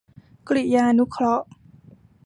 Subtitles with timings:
[0.47, 1.47] กริยานุเคราะห์